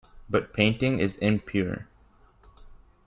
[0.27, 1.85] But painting is 'impure'.